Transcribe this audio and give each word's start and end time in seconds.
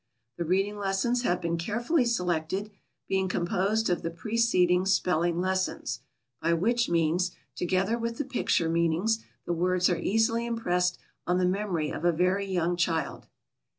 The 0.39 0.45
reading 0.45 0.79
lessons 0.79 1.21
have 1.21 1.39
been 1.41 1.59
carefully 1.59 2.05
selected, 2.05 2.71
being 3.07 3.29
composed 3.29 3.87
of 3.87 4.01
the 4.01 4.09
preceding 4.09 4.87
spelling 4.87 5.39
lessons, 5.39 5.99
by 6.41 6.53
which 6.53 6.89
means, 6.89 7.35
together 7.55 7.99
with 7.99 8.17
the 8.17 8.25
picture 8.25 8.67
meanings, 8.67 9.23
the 9.45 9.53
words 9.53 9.91
are 9.91 9.99
easily 9.99 10.47
impressed 10.47 10.97
on 11.27 11.37
the 11.37 11.45
memory 11.45 11.91
of 11.91 12.03
a 12.03 12.11
very 12.11 12.47
young 12.47 12.77
child. 12.77 13.27